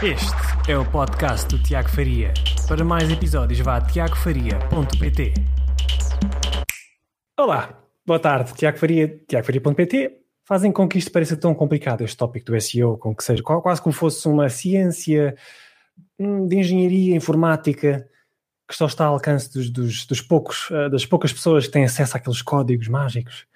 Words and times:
Este 0.00 0.70
é 0.70 0.78
o 0.78 0.88
podcast 0.88 1.48
do 1.48 1.60
Tiago 1.60 1.88
Faria. 1.88 2.32
Para 2.68 2.84
mais 2.84 3.10
episódios, 3.10 3.58
vá 3.58 3.78
a 3.78 3.80
tiagofaria.pt. 3.80 5.34
Olá, 7.36 7.82
boa 8.06 8.20
tarde, 8.20 8.54
Tiago 8.54 8.78
Faria, 8.78 9.08
tiagofaria.pt. 9.26 10.20
Fazem 10.44 10.70
com 10.70 10.86
que 10.86 10.98
isto 10.98 11.10
pareça 11.10 11.36
tão 11.36 11.52
complicado, 11.52 12.04
este 12.04 12.16
tópico 12.16 12.46
do 12.46 12.60
SEO, 12.60 12.96
com 12.96 13.12
que 13.12 13.24
seja 13.24 13.42
quase 13.42 13.82
como 13.82 13.92
fosse 13.92 14.28
uma 14.28 14.48
ciência 14.48 15.34
hum, 16.16 16.46
de 16.46 16.58
engenharia 16.58 17.16
informática 17.16 18.08
que 18.68 18.76
só 18.76 18.86
está 18.86 19.06
ao 19.06 19.14
alcance 19.14 19.52
dos, 19.52 19.68
dos, 19.68 20.06
dos 20.06 20.20
poucos, 20.20 20.68
eh, 20.70 20.90
das 20.90 21.04
poucas 21.04 21.32
pessoas 21.32 21.66
que 21.66 21.72
têm 21.72 21.84
acesso 21.84 22.16
àqueles 22.16 22.40
códigos 22.40 22.86
mágicos 22.86 23.48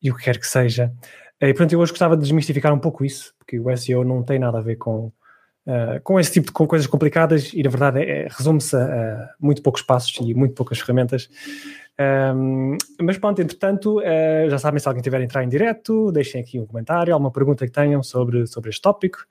e 0.00 0.08
o 0.08 0.14
que 0.14 0.22
quer 0.22 0.38
que 0.38 0.46
seja. 0.46 0.94
E 1.40 1.48
portanto, 1.48 1.72
eu 1.72 1.80
hoje 1.80 1.90
gostava 1.90 2.16
de 2.16 2.22
desmistificar 2.22 2.72
um 2.72 2.78
pouco 2.78 3.04
isso, 3.04 3.34
porque 3.38 3.58
o 3.58 3.76
SEO 3.76 4.04
não 4.04 4.22
tem 4.22 4.38
nada 4.38 4.58
a 4.58 4.62
ver 4.62 4.76
com 4.76 5.12
uh, 5.66 6.00
com 6.02 6.18
esse 6.18 6.32
tipo 6.32 6.46
de 6.48 6.52
com 6.52 6.66
coisas 6.66 6.86
complicadas 6.86 7.52
e 7.52 7.62
na 7.62 7.70
verdade 7.70 8.00
é, 8.00 8.24
é, 8.24 8.28
resume-se 8.28 8.76
a, 8.76 8.84
a, 8.84 9.34
muito 9.40 9.62
poucos 9.62 9.82
passos 9.82 10.14
e 10.20 10.34
muito 10.34 10.54
poucas 10.54 10.78
ferramentas. 10.78 11.28
Um, 12.36 12.76
mas 13.00 13.18
pronto, 13.18 13.40
entretanto, 13.40 14.00
uh, 14.00 14.50
já 14.50 14.58
sabem 14.58 14.80
se 14.80 14.88
alguém 14.88 15.02
tiver 15.02 15.20
a 15.20 15.24
entrar 15.24 15.44
em 15.44 15.48
direto, 15.48 16.10
deixem 16.10 16.40
aqui 16.40 16.58
um 16.58 16.66
comentário, 16.66 17.12
alguma 17.12 17.30
pergunta 17.30 17.64
que 17.66 17.72
tenham 17.72 18.02
sobre, 18.02 18.46
sobre 18.46 18.70
este 18.70 18.82
tópico, 18.82 19.24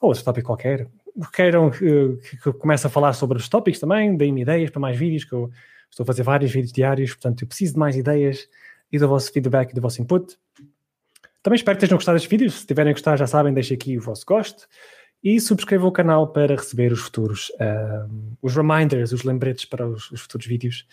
ou 0.00 0.08
outro 0.10 0.22
tópico 0.24 0.46
qualquer. 0.46 0.86
Queiram 1.32 1.70
que, 1.70 2.18
que 2.42 2.46
eu 2.46 2.54
comece 2.54 2.86
a 2.86 2.90
falar 2.90 3.12
sobre 3.14 3.38
os 3.38 3.48
tópicos 3.48 3.80
também, 3.80 4.16
deem-me 4.16 4.42
ideias 4.42 4.70
para 4.70 4.80
mais 4.80 4.98
vídeos, 4.98 5.24
que 5.24 5.32
eu 5.32 5.50
estou 5.90 6.04
a 6.04 6.06
fazer 6.06 6.22
vários 6.22 6.50
vídeos 6.50 6.72
diários, 6.72 7.14
portanto 7.14 7.42
eu 7.42 7.48
preciso 7.48 7.74
de 7.74 7.78
mais 7.78 7.96
ideias 7.96 8.48
e 8.92 8.98
do 8.98 9.08
vosso 9.08 9.32
feedback 9.32 9.70
e 9.70 9.74
do 9.74 9.80
vosso 9.80 10.02
input. 10.02 10.36
Também 11.42 11.56
espero 11.56 11.78
que 11.78 11.86
tenham 11.86 11.96
gostado 11.96 12.16
destes 12.16 12.30
vídeos. 12.30 12.60
Se 12.60 12.66
tiverem 12.66 12.92
gostado, 12.92 13.18
já 13.18 13.26
sabem, 13.26 13.52
deixem 13.52 13.76
aqui 13.76 13.96
o 13.96 14.00
vosso 14.00 14.24
gosto 14.26 14.66
e 15.24 15.40
subscrevam 15.40 15.88
o 15.88 15.92
canal 15.92 16.28
para 16.28 16.54
receber 16.54 16.92
os 16.92 17.00
futuros, 17.00 17.50
um, 17.58 18.36
os 18.42 18.54
reminders, 18.54 19.10
os 19.10 19.24
lembretes 19.24 19.64
para 19.64 19.88
os, 19.88 20.10
os 20.10 20.20
futuros 20.20 20.46
vídeos. 20.46 20.86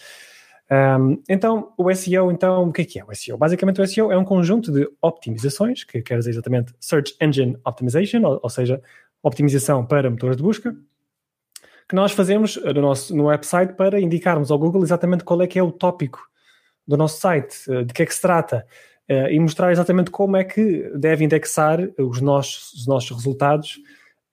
Um, 0.72 1.22
então, 1.28 1.74
o 1.78 1.94
SEO, 1.94 2.32
então, 2.32 2.70
o 2.70 2.72
que 2.72 2.82
é 2.82 2.86
que 2.86 3.00
é 3.00 3.04
o 3.04 3.14
SEO? 3.14 3.38
Basicamente, 3.38 3.82
o 3.82 3.86
SEO 3.86 4.10
é 4.10 4.18
um 4.18 4.24
conjunto 4.24 4.72
de 4.72 4.88
optimizações, 5.02 5.84
que 5.84 6.02
quer 6.02 6.18
dizer 6.18 6.30
exatamente 6.30 6.74
Search 6.80 7.14
Engine 7.20 7.58
Optimization, 7.66 8.24
ou, 8.24 8.40
ou 8.42 8.50
seja, 8.50 8.82
optimização 9.22 9.86
para 9.86 10.10
motores 10.10 10.38
de 10.38 10.44
busca, 10.44 10.74
que 11.90 11.94
nós 11.94 12.14
fazemos 12.14 12.56
no 12.56 12.82
nosso 12.82 13.14
no 13.14 13.26
website 13.26 13.74
para 13.74 14.00
indicarmos 14.00 14.50
ao 14.50 14.58
Google 14.58 14.82
exatamente 14.82 15.26
qual 15.26 15.42
é 15.42 15.48
que 15.48 15.60
é 15.60 15.64
o 15.64 15.74
tópico 15.74 16.22
do 16.88 16.96
nosso 16.96 17.20
site, 17.20 17.66
de 17.86 17.94
que 17.94 18.04
é 18.04 18.06
que 18.06 18.14
se 18.14 18.22
trata, 18.22 18.66
e 19.10 19.38
mostrar 19.38 19.74
exatamente 19.74 20.10
como 20.10 20.38
é 20.38 20.44
que 20.46 20.90
deve 20.96 21.26
indexar 21.26 21.80
os 21.98 22.22
nossos, 22.22 22.74
os 22.74 22.88
nossos 22.88 23.12
resultados 23.12 23.78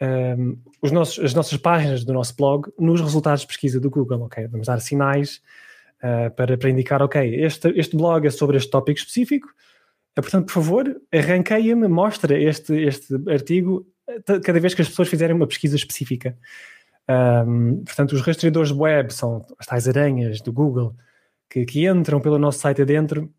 um, 0.01 0.59
os 0.81 0.93
nossos, 0.93 1.25
as 1.25 1.35
nossas 1.35 1.59
páginas 1.59 2.05
do 2.05 2.13
nosso 2.13 2.35
blog 2.37 2.71
nos 2.79 3.01
resultados 3.01 3.43
de 3.43 3.49
pesquisa 3.49 3.81
do 3.81 3.91
Google, 3.91 4.23
ok? 4.23 4.47
Vamos 4.49 4.67
dar 4.67 4.81
sinais 4.81 5.43
uh, 6.03 6.31
para, 6.35 6.57
para 6.57 6.71
indicar, 6.71 7.03
ok, 7.03 7.45
este, 7.45 7.69
este 7.77 7.97
blog 7.97 8.27
é 8.27 8.31
sobre 8.31 8.57
este 8.57 8.71
tópico 8.71 8.99
específico, 8.99 9.49
uh, 10.17 10.23
portanto, 10.23 10.47
por 10.47 10.53
favor, 10.53 11.01
arranqueia-me, 11.13 11.89
mostra 11.89 12.41
este, 12.41 12.75
este 12.75 13.15
artigo 13.29 13.87
cada 14.43 14.59
vez 14.59 14.75
que 14.75 14.83
as 14.83 14.89
pessoas 14.89 15.09
fizerem 15.09 15.37
uma 15.37 15.47
pesquisa 15.47 15.77
específica. 15.77 16.37
Um, 17.09 17.85
portanto, 17.85 18.13
os 18.13 18.21
rastreadores 18.23 18.71
web 18.71 19.13
são 19.13 19.45
as 19.59 19.67
tais 19.67 19.89
aranhas 19.89 20.41
do 20.41 20.53
Google 20.53 20.95
que, 21.49 21.65
que 21.65 21.87
entram 21.87 22.21
pelo 22.21 22.39
nosso 22.39 22.59
site 22.59 22.83
adentro, 22.83 23.33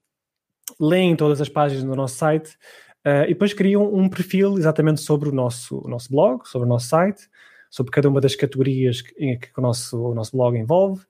leem 0.79 1.16
todas 1.16 1.39
as 1.41 1.49
páginas 1.49 1.83
do 1.83 1.95
nosso 1.95 2.16
site 2.16 2.57
Uh, 3.05 3.23
e 3.25 3.30
depois 3.30 3.53
criam 3.53 3.94
um 3.94 4.09
perfil 4.09 4.58
exatamente 4.58 5.02
sobre 5.02 5.30
o 5.30 5.31
nosso, 5.31 5.81
o 5.86 5.88
nosso 5.88 6.09
blog, 6.11 6.47
sobre 6.47 6.66
o 6.66 6.69
nosso 6.69 6.88
site, 6.88 7.30
sobre 7.69 7.91
cada 7.91 8.09
uma 8.09 8.19
das 8.19 8.36
categorias 8.36 9.02
que, 9.02 9.38
que 9.38 9.50
o, 9.58 9.61
nosso, 9.61 9.97
o 9.97 10.14
nosso 10.14 10.36
blog 10.36 10.58
envolve. 10.58 11.02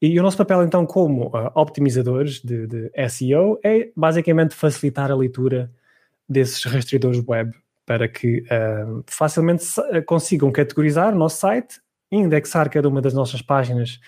E 0.00 0.18
o 0.20 0.22
nosso 0.22 0.36
papel, 0.36 0.62
então, 0.62 0.84
como 0.86 1.28
uh, 1.28 1.50
optimizadores 1.54 2.40
de, 2.40 2.66
de, 2.66 3.08
SEO, 3.08 3.58
é 3.64 3.90
basicamente 3.96 4.54
facilitar 4.54 5.10
a 5.10 5.16
leitura 5.16 5.70
desses 6.28 6.62
rastreadores 6.64 7.22
web 7.26 7.52
para 7.84 8.08
que 8.08 8.40
uh, 8.42 9.02
facilmente 9.06 9.64
consigam 10.06 10.50
categorizar 10.52 11.14
o 11.14 11.18
nosso 11.18 11.38
site 11.38 11.80
e 12.10 12.16
indexar 12.16 12.68
cada 12.70 12.88
uma 12.88 13.00
das 13.00 13.14
nossas 13.14 13.40
páginas 13.40 14.00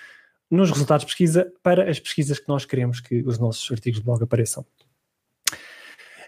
nos 0.51 0.71
resultados 0.71 1.05
de 1.05 1.07
pesquisa 1.07 1.53
para 1.63 1.91
as 1.91 2.01
pesquisas 2.01 2.39
que 2.39 2.49
nós 2.49 2.65
queremos 2.65 3.01
que 3.01 3.23
os 3.23 3.39
nossos 3.39 3.71
artigos 3.71 4.01
de 4.01 4.05
blog 4.05 4.23
apareçam. 4.23 4.65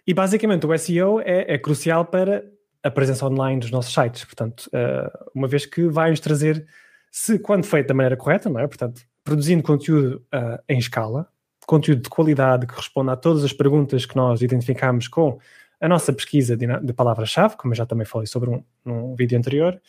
E 0.06 0.14
basicamente 0.14 0.66
o 0.66 0.78
SEO 0.78 1.20
é, 1.20 1.54
é 1.54 1.58
crucial 1.58 2.04
para 2.04 2.44
a 2.82 2.90
presença 2.90 3.26
online 3.26 3.60
dos 3.60 3.70
nossos 3.70 3.92
sites. 3.92 4.24
Portanto, 4.24 4.68
uh, 4.68 5.30
uma 5.34 5.46
vez 5.46 5.66
que 5.66 5.86
vai 5.88 6.10
nos 6.10 6.20
trazer, 6.20 6.66
se 7.10 7.38
quando 7.38 7.64
feito 7.64 7.88
da 7.88 7.94
maneira 7.94 8.16
correta, 8.16 8.48
não 8.48 8.60
é? 8.60 8.66
Portanto, 8.66 9.02
produzindo 9.22 9.62
conteúdo 9.62 10.24
uh, 10.34 10.62
em 10.68 10.78
escala, 10.78 11.28
conteúdo 11.66 12.02
de 12.02 12.08
qualidade 12.08 12.66
que 12.66 12.74
responda 12.74 13.12
a 13.12 13.16
todas 13.16 13.44
as 13.44 13.52
perguntas 13.52 14.04
que 14.04 14.16
nós 14.16 14.42
identificamos 14.42 15.06
com 15.06 15.38
a 15.80 15.88
nossa 15.88 16.12
pesquisa 16.12 16.56
de, 16.56 16.66
de 16.66 16.92
palavras-chave, 16.92 17.56
como 17.56 17.72
eu 17.72 17.76
já 17.76 17.86
também 17.86 18.04
falei 18.04 18.26
sobre 18.26 18.50
um, 18.50 18.64
num 18.84 19.14
vídeo 19.14 19.38
anterior, 19.38 19.80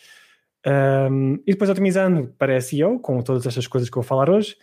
um, 1.10 1.34
e 1.46 1.52
depois 1.52 1.68
otimizando 1.68 2.32
para 2.38 2.60
SEO, 2.60 3.00
com 3.00 3.20
todas 3.20 3.46
estas 3.46 3.66
coisas 3.66 3.90
que 3.90 3.98
eu 3.98 4.02
vou 4.02 4.08
falar 4.08 4.30
hoje, 4.30 4.56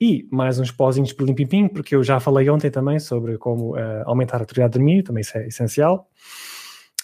e 0.00 0.28
mais 0.30 0.58
uns 0.58 0.70
pozinhos 0.70 1.12
por 1.12 1.26
limpim 1.26 1.68
porque 1.68 1.94
eu 1.94 2.04
já 2.04 2.20
falei 2.20 2.48
ontem 2.48 2.70
também 2.70 2.98
sobre 3.00 3.36
como 3.36 3.76
uh, 3.76 4.02
aumentar 4.04 4.36
a 4.36 4.40
autoridade 4.40 4.74
de 4.74 4.78
domínio, 4.78 5.02
também 5.02 5.22
isso 5.22 5.36
é 5.36 5.46
essencial. 5.46 6.08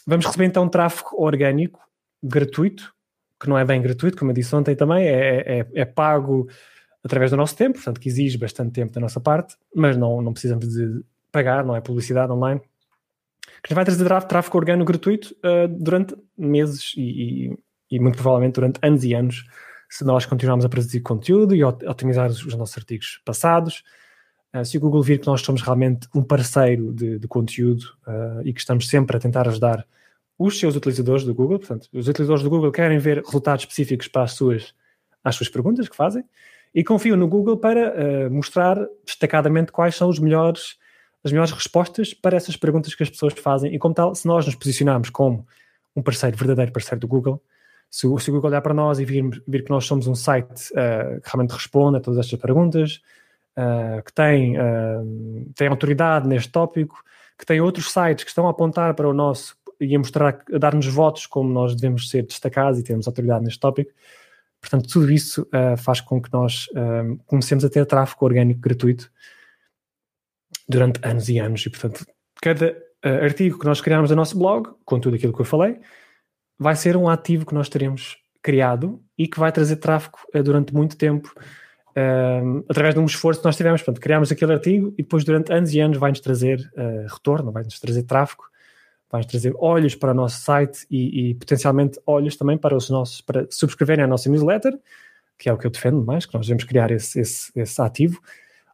Vamos 0.07 0.27
receber 0.27 0.45
então 0.45 0.69
tráfego 0.69 1.11
orgânico 1.17 1.81
gratuito, 2.23 2.95
que 3.41 3.49
não 3.49 3.59
é 3.59 3.65
bem 3.65 3.83
gratuito, 3.83 4.17
como 4.17 4.31
eu 4.31 4.35
disse 4.35 4.55
ontem 4.55 4.77
também, 4.77 5.07
é, 5.07 5.61
é, 5.61 5.67
é 5.75 5.85
pago 5.85 6.49
através 7.03 7.31
do 7.31 7.37
nosso 7.37 7.57
tempo, 7.57 7.75
portanto 7.75 8.01
que 8.01 8.09
exige 8.09 8.39
bastante 8.39 8.73
tempo 8.73 8.93
da 8.93 9.01
nossa 9.01 9.21
parte, 9.21 9.57
mas 9.75 9.97
não, 9.97 10.23
não 10.23 10.33
precisamos 10.33 10.69
de 10.69 11.05
pagar, 11.33 11.65
não 11.65 11.75
é 11.75 11.81
publicidade 11.81 12.33
online, 12.33 12.61
que 13.63 13.75
vai 13.75 13.85
trazer 13.85 14.09
tráfego 14.23 14.57
orgânico 14.57 14.87
gratuito 14.87 15.35
uh, 15.45 15.69
durante 15.69 16.15
meses 16.39 16.95
e, 16.97 17.03
e, 17.51 17.59
e 17.91 18.01
muito 18.01 18.15
provavelmente 18.15 18.55
durante 18.55 18.79
anos 18.83 19.05
e 19.05 19.15
anos 19.15 19.45
se 19.89 20.05
nós 20.05 20.27
continuarmos 20.27 20.65
a 20.65 20.69
produzir 20.69 21.01
conteúdo 21.01 21.55
e 21.55 21.65
otimizar 21.65 22.31
os, 22.31 22.45
os 22.45 22.55
nossos 22.55 22.77
artigos 22.77 23.21
passados, 23.25 23.83
uh, 24.55 24.65
se 24.65 24.77
o 24.77 24.81
Google 24.81 25.03
vir 25.03 25.21
que 25.21 25.27
nós 25.27 25.41
somos 25.41 25.63
realmente 25.63 26.09
um 26.15 26.23
parceiro 26.23 26.93
de, 26.93 27.19
de 27.19 27.29
conteúdo 27.29 27.85
uh, 28.07 28.43
e 28.45 28.53
que 28.53 28.61
estamos 28.61 28.89
sempre 28.89 29.17
a 29.17 29.21
tentar 29.21 29.49
ajudar 29.49 29.87
os 30.39 30.59
seus 30.59 30.75
utilizadores 30.75 31.25
do 31.25 31.35
Google, 31.35 31.59
portanto, 31.59 31.89
os 31.93 32.09
utilizadores 32.09 32.43
do 32.43 32.51
Google 32.51 32.73
querem 32.73 32.99
ver 32.99 33.23
resultados 33.25 33.63
específicos 33.63 34.09
para 34.09 34.23
as 34.23 34.33
suas, 34.33 34.75
as 35.23 35.37
suas 35.37 35.49
perguntas 35.49 35.89
que 35.89 35.97
fazem 35.97 36.25
e 36.75 36.83
confiam 36.83 37.17
no 37.17 37.29
Google 37.29 37.57
para 37.57 37.93
uh, 37.93 38.31
mostrar 38.31 38.77
destacadamente 39.07 39.71
quais 39.71 39.95
são 39.95 40.09
os 40.09 40.19
melhores, 40.19 40.77
as 41.23 41.31
melhores 41.31 41.53
respostas 41.53 42.13
para 42.13 42.37
essas 42.37 42.57
perguntas 42.57 42.95
que 42.95 43.03
as 43.03 43.11
pessoas 43.11 43.33
fazem. 43.35 43.73
E 43.73 43.79
como 43.79 43.95
tal, 43.95 44.15
se 44.15 44.27
nós 44.27 44.45
nos 44.45 44.57
posicionarmos 44.57 45.11
como 45.11 45.47
um 45.95 46.03
parceiro, 46.03 46.37
verdadeiro 46.37 46.73
parceiro 46.73 47.01
do 47.01 47.07
Google, 47.07 47.41
se, 47.91 48.07
o, 48.07 48.17
Google 48.17 48.51
olhar 48.51 48.61
para 48.61 48.75
nós 48.75 48.99
e 48.99 49.05
vir, 49.05 49.43
vir 49.47 49.65
que 49.65 49.71
nós 49.71 49.85
somos 49.85 50.07
um 50.07 50.15
site 50.15 50.73
uh, 50.73 51.21
que 51.21 51.31
realmente 51.31 51.53
responde 51.53 51.99
a 51.99 52.01
todas 52.01 52.19
estas 52.19 52.39
perguntas, 52.41 53.01
uh, 53.57 54.03
que 54.03 54.13
tem, 54.13 54.59
uh, 54.59 55.53
tem 55.55 55.69
autoridade 55.69 56.27
neste 56.27 56.51
tópico, 56.51 57.03
que 57.39 57.47
tem 57.47 57.61
outros 57.61 57.93
sites 57.93 58.25
que 58.25 58.31
estão 58.31 58.49
a 58.49 58.51
apontar 58.51 58.95
para 58.95 59.09
o 59.09 59.13
nosso 59.13 59.57
e 59.81 59.95
a 59.95 59.99
mostrar, 59.99 60.43
a 60.53 60.59
dar-nos 60.59 60.87
votos 60.87 61.27
como 61.27 61.53
nós 61.53 61.75
devemos 61.77 62.11
ser 62.11 62.25
destacados 62.25 62.81
e 62.81 62.83
termos 62.83 63.07
autoridade 63.07 63.45
neste 63.45 63.61
tópico. 63.61 63.93
Portanto, 64.61 64.89
tudo 64.89 65.13
isso 65.13 65.47
faz 65.77 66.01
com 66.01 66.23
que 66.23 66.33
nós 66.33 66.69
comecemos 67.27 67.67
a 67.67 67.69
ter 67.69 67.85
tráfego 67.85 68.25
orgânico 68.25 68.61
gratuito 68.61 69.11
durante 70.67 71.01
anos 71.07 71.29
e 71.29 71.39
anos. 71.39 71.67
E, 71.67 71.71
portanto, 71.71 72.07
cada 72.41 72.75
artigo 73.03 73.59
que 73.59 73.67
nós 73.67 73.83
criarmos 73.83 74.09
no 74.09 74.17
nosso 74.17 74.39
blog, 74.39 74.71
com 74.87 74.99
tudo 74.99 75.17
aquilo 75.17 75.35
que 75.35 75.41
eu 75.41 75.45
falei, 75.45 75.79
vai 76.65 76.75
ser 76.75 76.97
um 76.97 77.11
ativo 77.11 77.45
que 77.45 77.53
nós 77.53 77.69
teremos 77.69 78.17
criado 78.43 78.99
e 79.19 79.29
que 79.29 79.39
vai 79.39 79.53
trazer 79.53 79.77
tráfego 79.77 80.17
uh, 80.35 80.43
durante 80.43 80.73
muito 80.73 80.97
tempo 80.97 81.31
uh, 81.91 82.65
através 82.71 82.95
de 82.95 83.01
um 83.01 83.05
esforço 83.05 83.41
que 83.41 83.45
nós 83.45 83.55
tivemos. 83.55 83.83
Portanto, 83.83 84.03
criámos 84.03 84.33
aquele 84.33 84.55
artigo 84.55 84.95
e 84.97 85.03
depois 85.03 85.25
durante 85.25 85.53
anos 85.53 85.75
e 85.75 85.81
anos 85.81 85.99
vai-nos 85.99 86.21
trazer 86.21 86.59
uh, 86.75 87.13
retorno, 87.13 87.53
vai-nos 87.53 87.79
trazer 87.79 88.05
tráfego, 88.05 88.45
vai-nos 89.13 89.31
trazer 89.31 89.53
olhos 89.59 89.95
para 89.95 90.13
o 90.13 90.15
nosso 90.15 90.41
site 90.41 90.87
e, 90.91 91.33
e, 91.33 91.35
potencialmente 91.35 92.01
olhos 92.07 92.35
também 92.35 92.57
para 92.57 92.75
os 92.75 92.89
nossos, 92.89 93.21
para 93.21 93.47
subscreverem 93.51 94.03
a 94.03 94.09
nossa 94.09 94.31
newsletter, 94.31 94.73
que 95.39 95.51
é 95.51 95.53
o 95.53 95.59
que 95.59 95.67
eu 95.67 95.71
defendo 95.71 96.03
mais, 96.03 96.25
que 96.25 96.33
nós 96.33 96.47
devemos 96.47 96.65
criar 96.65 96.91
esse, 96.91 97.21
esse, 97.21 97.53
esse 97.55 97.83
ativo, 97.83 98.23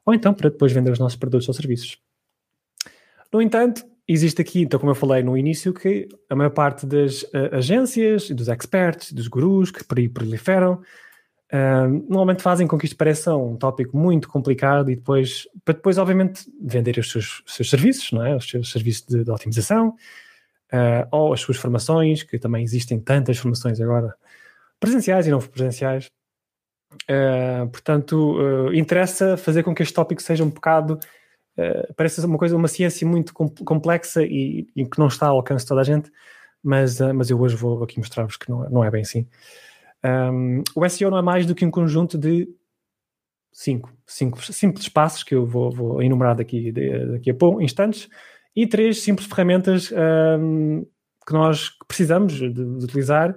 ou 0.06 0.14
então 0.14 0.32
para 0.32 0.48
depois 0.48 0.70
vender 0.70 0.92
os 0.92 1.00
nossos 1.00 1.18
produtos 1.18 1.48
ou 1.48 1.54
serviços. 1.54 1.98
No 3.32 3.42
entanto, 3.42 3.84
existe 4.12 4.40
aqui, 4.42 4.62
então, 4.62 4.80
como 4.80 4.90
eu 4.90 4.94
falei 4.94 5.22
no 5.22 5.36
início, 5.36 5.72
que 5.72 6.08
a 6.28 6.34
maior 6.34 6.50
parte 6.50 6.86
das 6.86 7.22
uh, 7.22 7.50
agências, 7.52 8.30
dos 8.30 8.48
experts, 8.48 9.12
dos 9.12 9.28
gurus 9.28 9.70
que 9.70 9.84
proliferam, 9.84 10.82
uh, 11.52 11.88
normalmente 12.08 12.42
fazem 12.42 12.66
com 12.66 12.76
que 12.76 12.86
isto 12.86 12.96
pareça 12.96 13.34
um 13.36 13.56
tópico 13.56 13.96
muito 13.96 14.28
complicado 14.28 14.90
e 14.90 14.96
depois, 14.96 15.46
para 15.64 15.74
depois, 15.74 15.98
obviamente, 15.98 16.44
vender 16.60 16.98
os 16.98 17.10
seus, 17.10 17.42
seus 17.46 17.70
serviços, 17.70 18.12
não 18.12 18.24
é? 18.24 18.36
Os 18.36 18.48
seus 18.48 18.70
serviços 18.70 19.06
de, 19.06 19.24
de 19.24 19.30
otimização. 19.30 19.94
uh, 20.72 21.06
ou 21.10 21.32
as 21.32 21.40
suas 21.40 21.56
formações, 21.56 22.22
que 22.22 22.38
também 22.38 22.62
existem 22.62 22.98
tantas 22.98 23.38
formações 23.38 23.80
agora, 23.80 24.14
presenciais 24.78 25.26
e 25.26 25.30
não 25.30 25.40
presenciais. 25.40 26.10
Portanto, 27.70 28.36
interessa 28.72 29.36
fazer 29.36 29.62
com 29.62 29.72
que 29.72 29.82
este 29.82 29.94
tópico 29.94 30.20
seja 30.20 30.42
um 30.42 30.50
bocado. 30.50 30.98
Uh, 31.58 31.92
parece 31.96 32.24
uma 32.24 32.38
coisa, 32.38 32.56
uma 32.56 32.68
ciência 32.68 33.06
muito 33.06 33.34
complexa 33.34 34.22
e, 34.22 34.66
e, 34.74 34.86
que 34.86 34.98
não 34.98 35.08
está 35.08 35.28
ao 35.28 35.36
alcance 35.36 35.64
de 35.64 35.68
toda 35.68 35.80
a 35.80 35.84
gente, 35.84 36.10
mas, 36.62 37.00
mas 37.14 37.30
eu 37.30 37.40
hoje 37.40 37.56
vou 37.56 37.82
aqui 37.82 37.98
mostrar-vos 37.98 38.36
que 38.36 38.48
não, 38.48 38.68
não 38.70 38.84
é 38.84 38.90
bem 38.90 39.02
assim. 39.02 39.26
Um, 40.04 40.62
o 40.74 40.88
SEO 40.88 41.10
não 41.10 41.18
é 41.18 41.22
mais 41.22 41.46
do 41.46 41.54
que 41.54 41.64
um 41.64 41.70
conjunto 41.70 42.16
de 42.16 42.48
cinco, 43.52 43.92
cinco 44.06 44.40
simples 44.52 44.88
passos 44.88 45.22
que 45.22 45.34
eu 45.34 45.46
vou, 45.46 45.70
vou 45.70 46.02
enumerar 46.02 46.36
daqui, 46.36 46.72
daqui 46.72 47.30
a 47.30 47.34
pouco, 47.34 47.60
instantes, 47.60 48.08
e 48.54 48.66
três 48.66 49.02
simples 49.02 49.28
ferramentas 49.28 49.92
um, 50.40 50.86
que 51.26 51.32
nós 51.32 51.70
precisamos 51.86 52.34
de, 52.34 52.50
de, 52.50 52.62
utilizar 52.62 53.36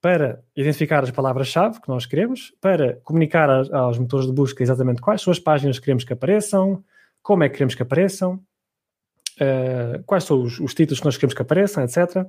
para 0.00 0.42
identificar 0.56 1.02
as 1.02 1.10
palavras-chave 1.10 1.80
que 1.80 1.88
nós 1.88 2.06
queremos, 2.06 2.52
para 2.60 2.94
comunicar 3.04 3.50
aos, 3.50 3.72
aos 3.72 3.98
motores 3.98 4.26
de 4.26 4.32
busca 4.32 4.62
exatamente 4.62 5.00
quais 5.00 5.22
são 5.22 5.30
as 5.30 5.38
páginas 5.38 5.78
que 5.78 5.84
queremos 5.84 6.04
que 6.04 6.12
apareçam, 6.12 6.82
como 7.22 7.44
é 7.44 7.48
que 7.48 7.54
queremos 7.54 7.74
que 7.74 7.82
apareçam, 7.82 8.34
uh, 9.40 10.02
quais 10.06 10.24
são 10.24 10.42
os, 10.42 10.58
os, 10.58 10.74
títulos 10.74 11.00
que 11.00 11.04
nós 11.04 11.16
queremos 11.16 11.34
que 11.34 11.42
apareçam, 11.42 11.84
etc. 11.84 12.26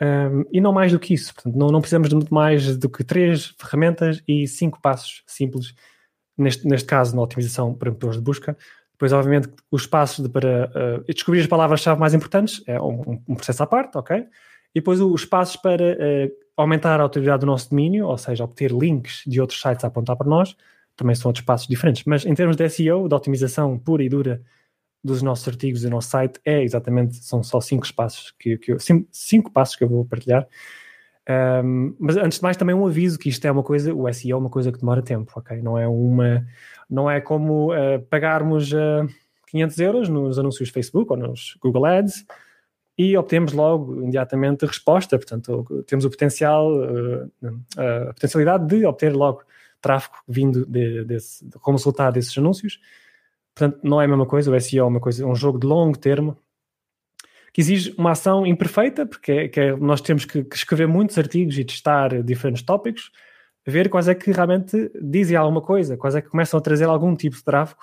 Um, 0.00 0.44
e 0.52 0.60
não 0.60 0.72
mais 0.72 0.92
do 0.92 0.98
que 0.98 1.14
isso. 1.14 1.34
Portanto, 1.34 1.56
não, 1.56 1.68
não 1.68 1.80
precisamos 1.80 2.08
de 2.08 2.14
muito 2.14 2.34
mais 2.34 2.76
do 2.76 2.88
que 2.88 3.04
três 3.04 3.54
ferramentas 3.58 4.22
e 4.26 4.46
cinco 4.46 4.80
passos 4.80 5.22
simples, 5.26 5.74
neste, 6.36 6.66
neste 6.66 6.86
caso 6.86 7.16
na 7.16 7.22
otimização 7.22 7.74
para 7.74 7.90
motores 7.90 8.16
de 8.16 8.22
busca, 8.22 8.56
depois, 8.96 9.12
obviamente, 9.12 9.50
os 9.70 9.86
passos 9.86 10.26
para 10.28 10.70
uh, 10.74 11.12
descobrir 11.12 11.40
as 11.40 11.46
palavras-chave 11.46 12.00
mais 12.00 12.14
importantes 12.14 12.62
é 12.66 12.80
um, 12.80 13.20
um, 13.28 13.34
processo 13.34 13.62
à 13.62 13.66
parte, 13.66 13.98
ok? 13.98 14.26
E 14.74 14.80
depois 14.80 15.00
os 15.02 15.22
passos 15.26 15.56
para 15.56 15.92
uh, 15.92 16.32
aumentar 16.56 16.98
a 16.98 17.02
autoridade 17.02 17.40
do 17.40 17.46
nosso 17.46 17.68
domínio, 17.68 18.06
ou 18.06 18.16
seja, 18.16 18.42
obter 18.42 18.72
links 18.72 19.22
de 19.26 19.38
outros 19.38 19.60
sites 19.60 19.84
a 19.84 19.88
apontar 19.88 20.16
para 20.16 20.26
nós, 20.26 20.56
também 20.96 21.14
são 21.14 21.28
outros 21.28 21.44
passos 21.44 21.68
diferentes. 21.68 22.04
Mas 22.04 22.24
em 22.24 22.34
termos 22.34 22.56
de 22.56 22.68
SEO, 22.68 23.08
de 23.08 23.14
otimização 23.14 23.78
pura 23.78 24.02
e 24.02 24.08
dura 24.08 24.42
dos 25.04 25.22
nossos 25.22 25.46
artigos 25.46 25.82
e 25.82 25.86
do 25.86 25.90
nosso 25.90 26.08
site, 26.08 26.40
é 26.44 26.62
exatamente, 26.62 27.16
são 27.16 27.42
só 27.42 27.60
cinco 27.60 27.86
passos 27.94 28.34
que, 28.38 28.58
que 28.58 28.72
eu, 28.72 28.80
cinco, 28.80 29.08
cinco 29.12 29.52
passos 29.52 29.76
que 29.76 29.84
eu 29.84 29.88
vou 29.88 30.04
partilhar. 30.04 30.46
Um, 31.28 31.94
mas 31.98 32.16
antes 32.16 32.38
de 32.38 32.42
mais 32.42 32.56
também 32.56 32.74
um 32.74 32.86
aviso 32.86 33.18
que 33.18 33.28
isto 33.28 33.44
é 33.44 33.50
uma 33.50 33.62
coisa, 33.62 33.92
o 33.92 34.12
SEO 34.12 34.36
é 34.36 34.40
uma 34.40 34.50
coisa 34.50 34.70
que 34.70 34.78
demora 34.78 35.02
tempo, 35.02 35.32
ok? 35.34 35.60
Não 35.60 35.76
é 35.76 35.86
uma, 35.86 36.46
não 36.88 37.10
é 37.10 37.20
como 37.20 37.72
uh, 37.72 38.00
pagarmos 38.08 38.72
uh, 38.72 38.76
eh, 38.76 39.06
500 39.48 39.78
euros 39.80 40.08
nos 40.08 40.38
anúncios 40.38 40.70
Facebook 40.70 41.10
ou 41.10 41.16
nos 41.16 41.56
Google 41.60 41.84
Ads 41.84 42.24
e 42.96 43.16
obtemos 43.16 43.52
logo 43.52 44.02
imediatamente 44.02 44.64
resposta, 44.64 45.18
portanto 45.18 45.84
temos 45.86 46.04
o 46.04 46.10
potencial, 46.10 46.72
uh, 46.72 47.30
a 48.08 48.14
potencialidade 48.14 48.66
de 48.66 48.86
obter 48.86 49.12
logo 49.12 49.42
tráfego 49.86 50.16
vindo 50.26 50.66
de, 50.66 51.04
desse, 51.04 51.48
como 51.60 51.76
resultado 51.76 52.14
desses 52.14 52.36
anúncios. 52.36 52.80
Portanto, 53.54 53.80
não 53.82 54.00
é 54.00 54.04
a 54.04 54.08
mesma 54.08 54.26
coisa, 54.26 54.50
o 54.50 54.60
SEO 54.60 54.84
é 54.84 54.88
uma 54.88 55.00
coisa, 55.00 55.22
é 55.22 55.26
um 55.26 55.34
jogo 55.34 55.58
de 55.58 55.66
longo 55.66 55.96
termo, 55.96 56.36
que 57.52 57.60
exige 57.60 57.94
uma 57.96 58.10
ação 58.10 58.46
imperfeita, 58.46 59.06
porque 59.06 59.32
é, 59.32 59.48
que 59.48 59.60
é, 59.60 59.76
nós 59.76 60.00
temos 60.02 60.26
que, 60.26 60.44
que, 60.44 60.56
escrever 60.56 60.86
muitos 60.86 61.16
artigos 61.16 61.58
e 61.58 61.64
testar 61.64 62.22
diferentes 62.22 62.62
tópicos, 62.62 63.10
ver 63.66 63.88
quais 63.88 64.08
é 64.08 64.14
que 64.14 64.30
realmente 64.30 64.90
dizem 65.00 65.36
alguma 65.36 65.62
coisa, 65.62 65.96
quais 65.96 66.14
é 66.14 66.20
que 66.20 66.28
começam 66.28 66.58
a 66.58 66.60
trazer 66.60 66.84
algum 66.84 67.16
tipo 67.16 67.36
de 67.36 67.42
tráfego, 67.42 67.80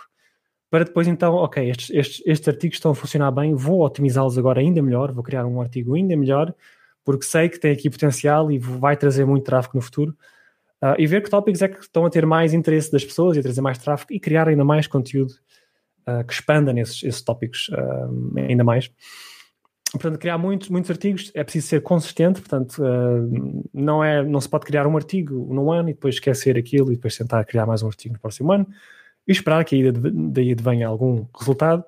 para 0.70 0.86
depois 0.86 1.08
então, 1.08 1.34
ok, 1.36 1.70
estes, 1.70 1.90
estes, 1.90 2.22
estes 2.26 2.48
artigos 2.48 2.78
estão 2.78 2.92
a 2.92 2.96
funcionar 2.96 3.32
bem, 3.32 3.56
vou 3.56 3.82
otimizá-los 3.82 4.38
agora 4.38 4.60
ainda 4.60 4.82
melhor, 4.82 5.12
vou 5.12 5.24
criar 5.24 5.46
um 5.46 5.62
artigo 5.62 5.96
ainda 5.96 6.16
melhor, 6.16 6.54
porque 7.04 7.26
sei 7.26 7.50
que 7.50 7.60
tem 7.60 7.72
aqui 7.72 7.90
potencial 7.90 8.52
e 8.52 8.58
vai 8.58 8.96
trazer 8.96 9.26
muito 9.26 9.44
tráfego 9.44 9.76
no 9.76 9.82
futuro. 9.82 10.16
Uh, 10.84 11.00
e 11.00 11.08
ver 11.08 11.24
que 11.24 11.30
tópicos 11.30 11.62
é 11.62 11.70
que 11.70 11.80
estão 11.80 12.06
a 12.06 12.10
ter 12.10 12.26
mais 12.26 12.54
interesse 12.54 12.92
das 12.92 13.06
pessoas 13.06 13.38
e 13.38 13.40
a 13.40 13.42
trazer 13.42 13.62
mais 13.62 13.78
tráfego 13.78 14.12
e 14.12 14.20
criar 14.20 14.50
ainda 14.50 14.66
mais 14.66 14.86
conteúdo 14.86 15.34
uh, 16.06 16.26
que 16.28 16.34
expanda 16.34 16.74
nesses 16.74 17.02
esses 17.04 17.22
tópicos 17.22 17.70
uh, 17.70 18.38
ainda 18.38 18.66
mais. 18.66 18.92
Portanto, 19.94 20.20
criar 20.20 20.38
muitos, 20.38 20.68
muitos 20.68 20.92
artigos 20.92 21.32
é 21.34 21.42
preciso 21.42 21.68
ser 21.68 21.84
consistente, 21.84 22.42
portanto, 22.42 22.82
não, 23.72 24.04
é, 24.04 24.24
não 24.24 24.42
se 24.42 24.50
pode 24.50 24.66
criar 24.66 24.88
um 24.88 24.98
artigo 24.98 25.54
num 25.54 25.72
ano 25.72 25.88
e 25.88 25.94
depois 25.94 26.16
esquecer 26.16 26.58
aquilo 26.58 26.92
e 26.92 26.96
depois 26.96 27.16
tentar 27.16 27.46
criar 27.46 27.68
mais 27.68 27.84
um 27.84 27.88
artigo 27.88 28.16
no 28.16 28.20
próximo 28.20 28.52
ano 28.52 28.68
e 29.28 29.32
esperar 29.32 29.64
que 29.64 29.92
daí 29.92 30.52
advenha 30.52 30.88
algum 30.88 31.28
resultado. 31.38 31.86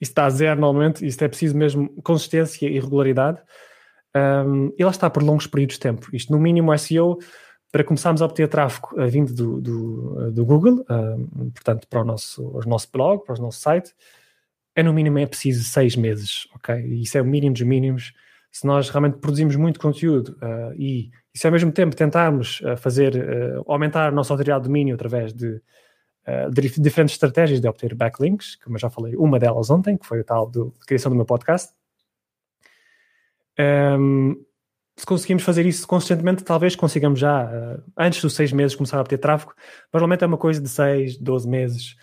Isso 0.00 0.12
está 0.12 0.24
a 0.24 0.30
zero 0.30 0.60
normalmente, 0.60 1.04
isto 1.04 1.22
é 1.24 1.28
preciso 1.28 1.56
mesmo 1.56 1.88
consistência 2.00 2.68
e 2.68 2.78
regularidade. 2.78 3.42
Um, 4.14 4.72
e 4.78 4.84
lá 4.84 4.90
está 4.90 5.08
por 5.08 5.22
longos 5.22 5.46
períodos 5.46 5.76
de 5.76 5.80
tempo. 5.80 6.08
Isto, 6.12 6.32
no 6.32 6.38
mínimo, 6.38 6.76
SEO, 6.78 7.18
para 7.70 7.82
começarmos 7.82 8.20
a 8.20 8.26
obter 8.26 8.48
tráfego 8.48 8.88
uh, 8.92 9.08
vindo 9.08 9.32
do, 9.32 9.60
do, 9.60 10.30
do 10.30 10.44
Google, 10.44 10.80
uh, 10.82 11.50
portanto, 11.52 11.88
para 11.88 12.02
o 12.02 12.04
nosso, 12.04 12.46
o 12.46 12.60
nosso 12.68 12.88
blog, 12.92 13.24
para 13.24 13.38
o 13.38 13.42
nosso 13.42 13.60
site, 13.60 13.94
é 14.74 14.82
no 14.82 14.92
mínimo 14.92 15.18
é 15.18 15.26
preciso 15.26 15.64
seis 15.64 15.96
meses, 15.96 16.46
ok? 16.54 16.74
Isso 17.00 17.18
é 17.18 17.22
o 17.22 17.24
mínimo 17.24 17.52
dos 17.52 17.62
mínimos. 17.62 18.12
Se 18.50 18.66
nós 18.66 18.88
realmente 18.90 19.18
produzimos 19.18 19.56
muito 19.56 19.80
conteúdo 19.80 20.36
uh, 20.42 20.74
e, 20.76 21.10
e 21.34 21.38
se 21.38 21.46
ao 21.46 21.52
mesmo 21.52 21.72
tempo 21.72 21.96
tentarmos 21.96 22.60
uh, 22.60 22.76
fazer, 22.76 23.14
uh, 23.16 23.64
aumentar 23.66 24.08
a 24.08 24.10
nossa 24.10 24.32
autoridade 24.32 24.62
de 24.62 24.68
domínio 24.68 24.94
através 24.94 25.32
de, 25.32 25.60
de, 26.52 26.80
diferentes 26.80 27.14
estratégias 27.14 27.60
de 27.60 27.68
obter 27.68 27.94
backlinks, 27.94 28.56
como 28.56 28.76
eu 28.76 28.80
já 28.80 28.90
falei, 28.90 29.16
uma 29.16 29.38
delas 29.38 29.70
ontem, 29.70 29.96
que 29.96 30.06
foi 30.06 30.20
o 30.20 30.24
tal 30.24 30.50
do, 30.50 30.74
de 30.78 30.86
criação 30.86 31.10
do 31.10 31.16
meu 31.16 31.24
podcast. 31.24 31.72
Um, 33.98 34.36
se 34.96 35.06
conseguimos 35.06 35.42
fazer 35.42 35.64
isso 35.64 35.86
consistentemente, 35.86 36.44
talvez 36.44 36.76
consigamos 36.76 37.18
já, 37.18 37.50
antes 37.96 38.20
dos 38.20 38.34
seis 38.34 38.52
meses, 38.52 38.76
começar 38.76 38.98
a 38.98 39.00
obter 39.00 39.18
tráfego. 39.18 39.54
Mas 39.56 40.00
normalmente 40.00 40.22
é 40.22 40.26
uma 40.26 40.36
coisa 40.36 40.60
de 40.60 40.68
seis, 40.68 41.16
doze 41.16 41.48
meses 41.48 41.96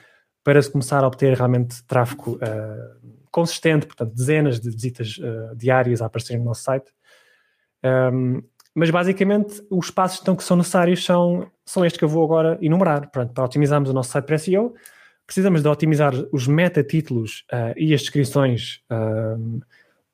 para 0.44 0.62
se 0.62 0.72
começar 0.72 1.04
a 1.04 1.08
obter 1.08 1.38
realmente 1.38 1.84
tráfego 1.86 2.38
uh, 2.38 3.20
consistente, 3.32 3.86
portanto, 3.86 4.14
dezenas 4.14 4.60
de 4.60 4.70
visitas 4.70 5.18
uh, 5.18 5.56
diárias 5.56 6.02
a 6.02 6.08
aparecerem 6.08 6.40
no 6.40 6.46
nosso 6.46 6.64
site. 6.64 6.92
Um, 7.84 8.42
mas 8.74 8.90
basicamente 8.90 9.62
os 9.70 9.92
passos 9.92 10.22
então, 10.22 10.36
que 10.36 10.44
são 10.44 10.58
necessários 10.58 11.04
são, 11.04 11.50
são 11.66 11.86
estes 11.86 11.98
que 11.98 12.06
eu 12.06 12.10
vou 12.10 12.24
agora 12.24 12.58
enumerar. 12.62 13.10
Para 13.12 13.44
otimizarmos 13.44 13.90
o 13.90 13.94
nosso 13.94 14.12
site 14.12 14.26
para 14.26 14.38
SEO, 14.38 14.74
precisamos 15.26 15.62
de 15.62 15.68
otimizar 15.68 16.14
os 16.32 16.48
metatítulos 16.48 17.46
uh, 17.52 17.74
e 17.78 17.94
as 17.94 18.02
descrições 18.02 18.82
uh, 18.92 19.60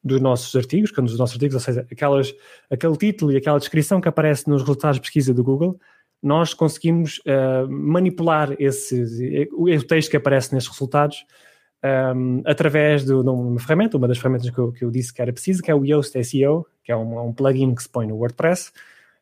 dos 0.06 0.22
nossos 0.22 0.56
artigos, 0.56 0.92
quando 0.92 1.08
os 1.08 1.18
nossos 1.18 1.36
artigos, 1.36 1.56
ou 1.56 1.60
seja, 1.60 1.88
aquelas, 1.92 2.32
aquele 2.70 2.96
título 2.96 3.32
e 3.32 3.38
aquela 3.38 3.58
descrição 3.58 4.00
que 4.00 4.08
aparece 4.08 4.48
nos 4.48 4.62
resultados 4.62 4.98
de 4.98 5.02
pesquisa 5.02 5.34
do 5.34 5.44
Google, 5.44 5.80
nós 6.22 6.54
conseguimos 6.54 7.20
uh, 7.20 7.68
manipular 7.68 8.56
esse, 8.60 9.50
o 9.52 9.68
texto 9.84 10.12
que 10.12 10.18
aparece 10.18 10.54
nesses 10.54 10.70
resultados 10.70 11.26
um, 12.16 12.42
através 12.46 13.04
de, 13.04 13.14
uma 13.14 13.60
ferramenta, 13.60 13.98
uma 13.98 14.08
das 14.08 14.20
ferramentas 14.20 14.50
que 14.50 14.58
eu, 14.58 14.72
que 14.72 14.86
eu, 14.86 14.92
disse 14.92 15.12
que 15.12 15.22
era 15.22 15.34
preciso, 15.34 15.64
que 15.64 15.72
é 15.72 15.76
o 15.76 15.84
Yoast 15.84 16.24
SEO, 16.24 16.68
que 16.84 16.92
é 16.92 16.96
um, 16.96 17.28
um 17.28 17.34
plugin 17.34 17.74
que 17.74 17.82
se 17.82 17.90
põe 17.90 18.06
no 18.06 18.16
WordPress, 18.16 18.72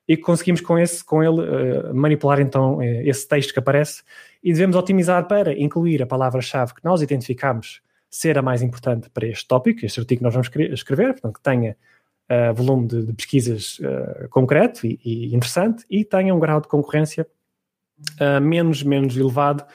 e 0.06 0.18
conseguimos 0.18 0.60
com, 0.60 0.78
esse, 0.78 1.04
com 1.04 1.24
ele 1.24 1.42
uh, 1.42 1.96
manipular 1.96 2.42
então 2.42 2.82
eh, 2.82 3.08
esse 3.08 3.26
texto 3.26 3.54
que 3.54 3.60
aparece 3.60 4.04
e 4.44 4.52
devemos 4.52 4.76
otimizar 4.76 5.26
para 5.30 5.58
incluir 5.58 6.04
a 6.04 6.06
palavra-chave 6.06 6.74
que 6.74 6.84
nós 6.84 7.02
identificamos 7.02 7.82
ser 8.14 8.38
a 8.38 8.44
mais 8.44 8.62
importante 8.62 9.10
para 9.10 9.26
este 9.26 9.48
tópico, 9.48 9.84
este 9.84 10.00
artigo 10.00 10.20
que 10.20 10.24
nós 10.24 10.34
vamos 10.34 10.48
escrever, 10.72 11.14
portanto 11.14 11.34
que 11.34 11.42
tenha 11.42 11.76
uh, 12.30 12.54
volume 12.54 12.88
de, 12.88 13.04
de 13.08 13.14
pesquisas 13.14 13.80
uh, 13.80 14.30
concreto 14.30 14.86
e, 14.86 15.00
e, 15.04 15.36
interessante 15.36 15.84
e 15.90 16.06
tenha 16.06 16.34
um 16.34 16.38
grau 16.40 16.62
de 16.62 16.68
concorrência 16.68 17.28
uh, 18.22 18.40
menos, 18.40 18.84
menos 18.84 19.18
elevado 19.18 19.66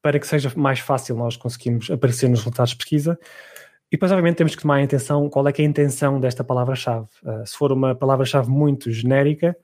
para 0.00 0.20
que 0.20 0.28
seja 0.28 0.52
mais 0.54 0.78
fácil 0.78 1.16
nós 1.16 1.36
conseguirmos 1.36 1.90
aparecer 1.90 2.28
nos 2.28 2.38
resultados 2.38 2.70
de 2.70 2.76
pesquisa. 2.76 3.18
E 3.90 3.96
depois, 3.96 4.12
obviamente, 4.12 4.36
temos 4.36 4.54
que 4.54 4.62
tomar 4.62 4.80
atenção 4.80 5.28
qual 5.28 5.48
é, 5.48 5.50
é 5.50 5.60
a 5.60 5.64
intenção 5.64 6.20
desta 6.20 6.44
palavra-chave. 6.44 7.08
Uh, 7.24 7.44
se 7.44 7.56
for 7.56 7.72
uma 7.72 7.96
palavra-chave 7.96 8.48
muito 8.48 8.92
genérica, 8.92 9.56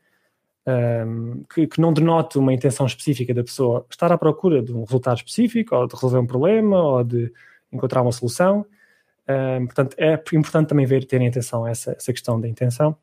um, 0.66 1.44
que, 1.54 1.68
que, 1.68 1.80
não 1.80 1.92
denote 1.92 2.36
uma 2.36 2.52
intenção 2.52 2.84
específica 2.84 3.32
da 3.32 3.44
pessoa 3.44 3.86
estar 3.88 4.10
à 4.10 4.18
procura 4.18 4.60
de 4.60 4.72
um 4.72 4.82
resultado 4.82 5.18
específico, 5.18 5.76
ou 5.76 5.86
de 5.86 5.94
resolver 5.94 6.18
um 6.18 6.26
problema, 6.26 6.82
ou 6.82 7.04
de 7.04 7.32
encontrar 7.74 8.02
uma 8.02 8.12
solução, 8.12 8.64
portanto, 9.66 9.94
é 9.98 10.14
importante 10.34 10.68
também 10.68 10.86
ver, 10.86 11.04
terem 11.06 11.28
atenção 11.28 11.64
a 11.64 11.70
essa, 11.70 11.92
essa 11.92 12.12
questão 12.12 12.40
da 12.40 12.46
intenção. 12.46 12.96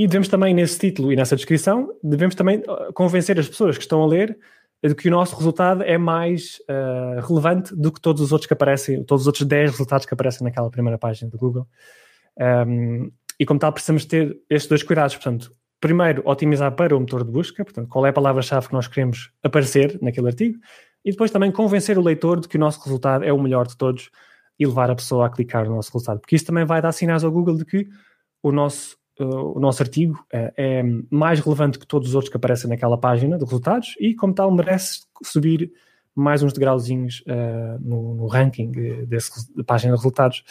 E 0.00 0.06
devemos 0.06 0.28
também, 0.28 0.54
nesse 0.54 0.78
título 0.78 1.12
e 1.12 1.16
nessa 1.16 1.36
descrição, 1.36 1.94
devemos 2.02 2.34
também 2.34 2.60
uh, 2.60 2.90
convencer 2.94 3.38
as 3.38 3.46
pessoas 3.46 3.76
que 3.76 3.82
estão 3.82 4.02
a 4.02 4.06
ler 4.06 4.34
de 4.82 4.94
que 4.94 5.08
o 5.08 5.10
nosso 5.10 5.36
resultado 5.36 5.82
é 5.82 5.98
mais 5.98 6.58
uh, 6.60 7.20
relevante 7.20 7.76
do 7.76 7.92
que 7.92 8.00
todos 8.00 8.22
os 8.22 8.32
outros 8.32 8.46
que 8.46 8.54
aparecem, 8.54 9.04
todos 9.04 9.24
os 9.24 9.26
outros 9.26 9.46
10 9.46 9.72
resultados 9.72 10.06
que 10.06 10.14
aparecem 10.14 10.42
naquela 10.42 10.70
primeira 10.70 10.96
página 10.96 11.30
do 11.30 11.36
Google. 11.36 11.68
Um, 12.66 13.12
e 13.38 13.44
como 13.44 13.60
tal, 13.60 13.74
precisamos 13.74 14.06
ter 14.06 14.38
estes 14.48 14.70
dois 14.70 14.82
cuidados. 14.82 15.16
Portanto, 15.16 15.54
primeiro, 15.78 16.22
otimizar 16.24 16.74
para 16.74 16.96
o 16.96 17.00
motor 17.00 17.22
de 17.22 17.30
busca, 17.30 17.62
portanto, 17.62 17.86
qual 17.86 18.06
é 18.06 18.08
a 18.08 18.12
palavra-chave 18.14 18.68
que 18.68 18.72
nós 18.72 18.88
queremos 18.88 19.30
aparecer 19.42 19.98
naquele 20.00 20.28
artigo, 20.28 20.58
e 21.04 21.10
depois 21.10 21.30
também 21.30 21.50
convencer 21.50 21.98
o 21.98 22.02
leitor 22.02 22.40
de 22.40 22.48
que 22.48 22.56
o 22.56 22.60
nosso 22.60 22.82
resultado 22.84 23.24
é 23.24 23.32
o 23.32 23.40
melhor 23.40 23.66
de 23.66 23.76
todos 23.76 24.10
e 24.58 24.66
levar 24.66 24.90
a 24.90 24.94
pessoa 24.94 25.26
a 25.26 25.30
clicar 25.30 25.64
no 25.64 25.76
nosso 25.76 25.90
resultado. 25.90 26.20
Porque 26.20 26.36
isso 26.36 26.44
também 26.44 26.64
vai 26.64 26.82
dar 26.82 26.92
sinais 26.92 27.24
ao 27.24 27.32
Google 27.32 27.56
de 27.56 27.64
que 27.64 27.88
o 28.42 28.52
nosso, 28.52 28.96
uh, 29.18 29.56
o 29.56 29.60
nosso 29.60 29.82
artigo 29.82 30.14
uh, 30.34 30.52
é 30.56 30.82
mais 31.10 31.40
relevante 31.40 31.78
que 31.78 31.86
todos 31.86 32.08
os 32.08 32.14
outros 32.14 32.30
que 32.30 32.36
aparecem 32.36 32.68
naquela 32.68 32.98
página 32.98 33.38
de 33.38 33.44
resultados 33.44 33.94
e, 33.98 34.14
como 34.14 34.34
tal, 34.34 34.50
merece 34.50 35.00
subir 35.22 35.72
mais 36.14 36.42
uns 36.42 36.52
degrauzinhos 36.52 37.20
uh, 37.20 37.80
no, 37.80 38.14
no, 38.14 38.26
ranking 38.26 38.70
desse, 39.06 39.30
página 39.64 39.92
de 39.92 39.98
resultados. 39.98 40.44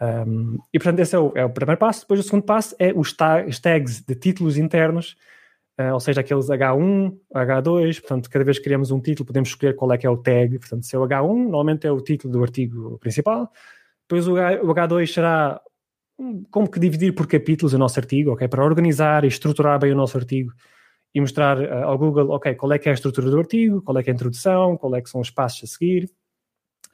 Um, 0.00 0.58
e, 0.72 0.78
portanto, 0.78 0.98
esse 0.98 1.14
é 1.14 1.18
o, 1.18 1.32
é 1.36 1.44
o, 1.44 1.50
primeiro 1.50 1.78
passo. 1.78 2.00
Depois, 2.00 2.18
o 2.18 2.22
segundo 2.24 2.42
passo 2.42 2.74
é 2.78 2.92
os 2.92 3.12
tags 3.60 4.00
de 4.00 4.14
títulos 4.16 4.58
internos 4.58 5.16
Uh, 5.78 5.92
ou 5.92 6.00
seja, 6.00 6.22
aqueles 6.22 6.46
H1, 6.46 7.18
H2, 7.34 8.00
portanto, 8.00 8.30
cada 8.30 8.44
vez 8.44 8.58
que 8.58 8.64
criamos 8.64 8.90
um 8.90 8.98
título, 8.98 9.26
podemos 9.26 9.50
escolher 9.50 9.76
qual 9.76 9.92
é 9.92 9.98
que 9.98 10.06
é 10.06 10.10
o 10.10 10.16
tag, 10.16 10.58
portanto, 10.58 10.86
se 10.86 10.96
é 10.96 10.98
o 10.98 11.02
H1, 11.02 11.34
normalmente 11.34 11.86
é 11.86 11.92
o 11.92 12.00
título 12.00 12.32
do 12.32 12.42
artigo 12.42 12.98
principal, 12.98 13.52
depois 14.08 14.26
o 14.26 14.34
H2 14.34 15.12
será 15.12 15.60
como 16.50 16.70
que 16.70 16.80
dividir 16.80 17.14
por 17.14 17.26
capítulos 17.26 17.74
o 17.74 17.78
nosso 17.78 17.98
artigo, 17.98 18.32
ok, 18.32 18.48
para 18.48 18.64
organizar 18.64 19.24
e 19.24 19.28
estruturar 19.28 19.78
bem 19.78 19.92
o 19.92 19.96
nosso 19.96 20.16
artigo 20.16 20.50
e 21.14 21.20
mostrar 21.20 21.58
uh, 21.58 21.84
ao 21.84 21.98
Google, 21.98 22.30
ok, 22.30 22.54
qual 22.54 22.72
é 22.72 22.78
que 22.78 22.88
é 22.88 22.92
a 22.92 22.94
estrutura 22.94 23.30
do 23.30 23.38
artigo, 23.38 23.82
qual 23.82 23.98
é 23.98 24.02
que 24.02 24.08
é 24.08 24.12
a 24.12 24.14
introdução, 24.14 24.76
qual 24.76 24.94
é 24.94 25.02
que 25.02 25.10
são 25.10 25.20
os 25.20 25.30
passos 25.30 25.64
a 25.64 25.66
seguir, 25.66 26.10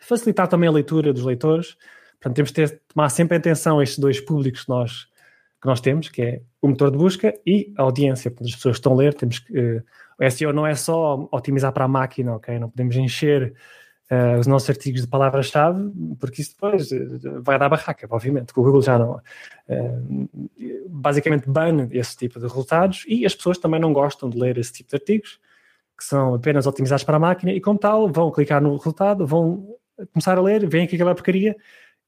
facilitar 0.00 0.48
também 0.48 0.68
a 0.68 0.72
leitura 0.72 1.12
dos 1.12 1.24
leitores, 1.24 1.76
portanto, 2.20 2.34
temos 2.34 2.50
de 2.50 2.54
ter, 2.54 2.82
tomar 2.88 3.08
sempre 3.10 3.36
atenção 3.36 3.78
a 3.78 3.82
estes 3.82 3.98
dois 3.98 4.20
públicos 4.20 4.64
que 4.64 4.68
nós 4.68 5.06
que 5.62 5.68
nós 5.68 5.80
temos, 5.80 6.08
que 6.08 6.20
é 6.20 6.42
o 6.60 6.68
motor 6.68 6.90
de 6.90 6.98
busca 6.98 7.32
e 7.46 7.72
a 7.78 7.82
audiência. 7.82 8.32
Quando 8.32 8.48
as 8.48 8.56
pessoas 8.56 8.76
estão 8.76 8.92
a 8.92 8.96
ler, 8.96 9.14
temos 9.14 9.38
que. 9.38 9.56
Uh, 9.56 9.82
o 10.18 10.30
SEO 10.30 10.52
não 10.52 10.66
é 10.66 10.74
só 10.74 11.28
otimizar 11.32 11.72
para 11.72 11.84
a 11.84 11.88
máquina, 11.88 12.34
ok? 12.34 12.58
Não 12.58 12.68
podemos 12.68 12.96
encher 12.96 13.54
uh, 14.10 14.38
os 14.40 14.46
nossos 14.48 14.68
artigos 14.68 15.02
de 15.02 15.06
palavras-chave, 15.06 15.90
porque 16.18 16.42
isso 16.42 16.52
depois 16.52 16.90
uh, 16.90 17.40
vai 17.42 17.60
dar 17.60 17.68
barraca, 17.68 18.08
obviamente. 18.10 18.50
O 18.50 18.62
Google 18.62 18.82
já 18.82 18.98
não. 18.98 19.20
basicamente 20.88 21.48
bane 21.48 21.88
esse 21.92 22.16
tipo 22.16 22.40
de 22.40 22.46
resultados 22.46 23.04
e 23.06 23.24
as 23.24 23.34
pessoas 23.34 23.56
também 23.56 23.80
não 23.80 23.92
gostam 23.92 24.28
de 24.28 24.38
ler 24.38 24.58
esse 24.58 24.72
tipo 24.72 24.90
de 24.90 24.96
artigos, 24.96 25.38
que 25.96 26.04
são 26.04 26.34
apenas 26.34 26.66
otimizados 26.66 27.04
para 27.04 27.16
a 27.16 27.20
máquina 27.20 27.52
e, 27.52 27.60
como 27.60 27.78
tal, 27.78 28.08
vão 28.08 28.32
clicar 28.32 28.60
no 28.60 28.76
resultado, 28.76 29.24
vão 29.24 29.76
começar 30.12 30.36
a 30.36 30.42
ler, 30.42 30.68
veem 30.68 30.88
que 30.88 30.96
aquela 30.96 31.12
é 31.12 31.14
porcaria 31.14 31.56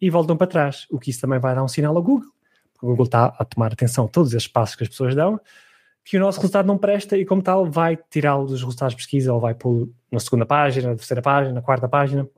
e 0.00 0.10
voltam 0.10 0.36
para 0.36 0.48
trás. 0.48 0.86
O 0.90 0.98
que 0.98 1.10
isso 1.10 1.20
também 1.20 1.38
vai 1.38 1.54
dar 1.54 1.62
um 1.62 1.68
sinal 1.68 1.96
ao 1.96 2.02
Google 2.02 2.33
o 2.84 2.88
Google 2.88 3.06
está 3.06 3.34
a 3.38 3.44
tomar 3.44 3.72
atenção 3.72 4.04
a 4.04 4.08
todos 4.08 4.34
esses 4.34 4.46
passos 4.46 4.76
que 4.76 4.82
as 4.82 4.88
pessoas 4.88 5.14
dão, 5.14 5.40
que 6.04 6.18
o 6.18 6.20
nosso 6.20 6.38
resultado 6.38 6.66
não 6.66 6.76
presta 6.76 7.16
e, 7.16 7.24
como 7.24 7.42
tal, 7.42 7.64
vai 7.64 7.96
tirá-lo 8.10 8.46
dos 8.46 8.60
resultados 8.60 8.94
de 8.94 8.98
pesquisa 8.98 9.32
ou 9.32 9.40
vai 9.40 9.54
pô-lo 9.54 9.90
na 10.12 10.20
segunda 10.20 10.44
página, 10.44 10.90
na 10.90 10.96
terceira 10.96 11.22
página, 11.22 11.54
na 11.54 11.62
quarta 11.62 11.88
página. 11.88 12.28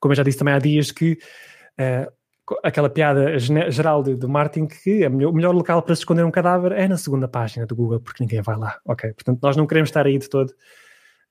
Como 0.00 0.12
eu 0.12 0.16
já 0.16 0.24
disse 0.24 0.38
também 0.38 0.54
há 0.54 0.58
dias, 0.58 0.90
que 0.90 1.18
uh, 1.78 2.12
aquela 2.64 2.90
piada 2.90 3.38
geral 3.38 4.02
de 4.02 4.26
marketing 4.26 4.66
que 4.66 5.04
é 5.04 5.08
o 5.08 5.32
melhor 5.32 5.54
local 5.54 5.82
para 5.82 5.94
se 5.94 6.00
esconder 6.00 6.24
um 6.24 6.30
cadáver 6.32 6.72
é 6.72 6.88
na 6.88 6.96
segunda 6.96 7.28
página 7.28 7.64
do 7.64 7.76
Google, 7.76 8.00
porque 8.00 8.24
ninguém 8.24 8.42
vai 8.42 8.56
lá. 8.56 8.80
Ok, 8.84 9.12
portanto, 9.12 9.38
nós 9.40 9.56
não 9.56 9.66
queremos 9.66 9.90
estar 9.90 10.04
aí 10.04 10.18
de 10.18 10.28
todo. 10.28 10.52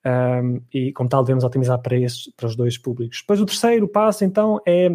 Um, 0.05 0.61
e, 0.73 0.93
como 0.93 1.09
tal, 1.09 1.23
devemos 1.23 1.43
otimizar 1.43 1.79
para, 1.79 1.97
esses, 1.97 2.31
para 2.37 2.47
os 2.47 2.55
dois 2.55 2.77
públicos. 2.77 3.19
Depois, 3.19 3.41
o 3.41 3.45
terceiro 3.45 3.85
passo, 3.85 4.23
então, 4.23 4.61
é 4.65 4.89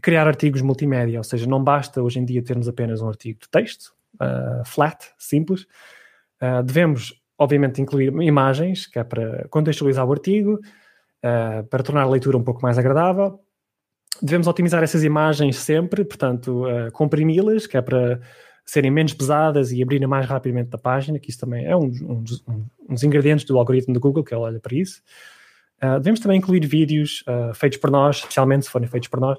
criar 0.00 0.26
artigos 0.26 0.62
multimédia, 0.62 1.18
ou 1.18 1.24
seja, 1.24 1.46
não 1.46 1.62
basta 1.62 2.02
hoje 2.02 2.18
em 2.18 2.24
dia 2.24 2.42
termos 2.42 2.68
apenas 2.68 3.00
um 3.00 3.08
artigo 3.08 3.40
de 3.40 3.48
texto, 3.48 3.92
uh, 4.14 4.64
flat, 4.64 5.10
simples. 5.18 5.62
Uh, 6.40 6.62
devemos, 6.62 7.14
obviamente, 7.38 7.80
incluir 7.80 8.12
imagens, 8.22 8.86
que 8.86 8.98
é 8.98 9.04
para 9.04 9.46
contextualizar 9.48 10.06
o 10.06 10.12
artigo, 10.12 10.54
uh, 10.54 11.64
para 11.68 11.82
tornar 11.82 12.02
a 12.02 12.08
leitura 12.08 12.36
um 12.36 12.44
pouco 12.44 12.62
mais 12.62 12.78
agradável. 12.78 13.40
Devemos 14.20 14.46
otimizar 14.46 14.82
essas 14.82 15.02
imagens 15.04 15.56
sempre, 15.56 16.04
portanto, 16.04 16.64
comprimi-las, 16.92 17.66
que 17.66 17.76
é 17.76 17.80
para 17.80 18.20
serem 18.66 18.90
menos 18.90 19.14
pesadas 19.14 19.72
e 19.72 19.82
abrirem 19.82 20.06
mais 20.06 20.26
rapidamente 20.26 20.68
da 20.68 20.76
página, 20.76 21.18
que 21.18 21.30
isso 21.30 21.40
também 21.40 21.64
é 21.64 21.74
um, 21.74 21.86
um, 21.86 22.24
um, 22.48 22.66
um 22.88 22.94
dos 22.94 23.02
ingredientes 23.02 23.46
do 23.46 23.56
algoritmo 23.58 23.94
do 23.94 24.00
Google, 24.00 24.22
que 24.22 24.34
ele 24.34 24.42
olha 24.42 24.60
para 24.60 24.76
isso. 24.76 25.00
Uh, 25.82 25.98
devemos 25.98 26.20
também 26.20 26.38
incluir 26.38 26.66
vídeos 26.66 27.24
uh, 27.26 27.54
feitos 27.54 27.78
por 27.78 27.90
nós, 27.90 28.16
especialmente 28.16 28.66
se 28.66 28.70
forem 28.70 28.88
feitos 28.88 29.08
por 29.08 29.18
nós. 29.18 29.38